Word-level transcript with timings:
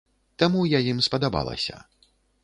Таму 0.43 0.61
я 0.69 0.79
ім 0.93 1.03
спадабалася. 1.07 1.77